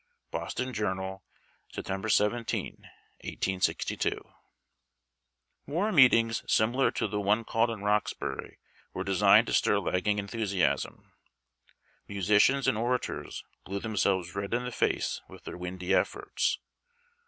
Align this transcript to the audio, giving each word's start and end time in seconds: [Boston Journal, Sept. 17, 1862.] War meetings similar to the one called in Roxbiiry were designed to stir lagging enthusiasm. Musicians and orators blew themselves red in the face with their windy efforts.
[Boston 0.31 0.73
Journal, 0.73 1.23
Sept. 1.71 2.11
17, 2.11 2.73
1862.] 3.23 4.33
War 5.67 5.91
meetings 5.91 6.41
similar 6.51 6.89
to 6.89 7.07
the 7.07 7.19
one 7.21 7.43
called 7.43 7.69
in 7.69 7.81
Roxbiiry 7.83 8.57
were 8.95 9.03
designed 9.03 9.45
to 9.45 9.53
stir 9.53 9.77
lagging 9.79 10.17
enthusiasm. 10.17 11.13
Musicians 12.07 12.67
and 12.67 12.79
orators 12.79 13.43
blew 13.63 13.79
themselves 13.79 14.33
red 14.33 14.55
in 14.55 14.63
the 14.65 14.71
face 14.71 15.21
with 15.29 15.43
their 15.43 15.55
windy 15.55 15.93
efforts. 15.93 16.57